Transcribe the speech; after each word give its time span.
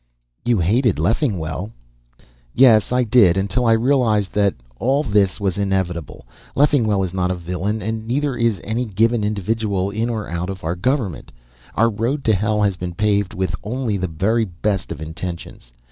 "You 0.45 0.57
hated 0.57 0.97
Leffingwell." 0.97 1.73
"Yes, 2.55 2.91
I 2.91 3.03
did, 3.03 3.37
until 3.37 3.67
I 3.67 3.73
realized 3.73 4.33
that 4.33 4.55
all 4.79 5.03
this 5.03 5.39
was 5.39 5.59
inevitable. 5.59 6.25
Leffingwell 6.55 7.03
is 7.03 7.13
not 7.13 7.29
a 7.29 7.35
villain 7.35 7.83
and 7.83 8.07
neither 8.07 8.35
is 8.35 8.59
any 8.63 8.85
given 8.85 9.23
individual, 9.23 9.91
in 9.91 10.09
or 10.09 10.27
out 10.27 10.49
of 10.49 10.65
government. 10.81 11.31
Our 11.75 11.91
road 11.91 12.23
to 12.23 12.33
hell 12.33 12.63
has 12.63 12.77
been 12.77 12.95
paved 12.95 13.35
with 13.35 13.53
only 13.63 13.95
the 13.95 14.07
very 14.07 14.45
best 14.45 14.91
of 14.91 15.03
intentions. 15.03 15.71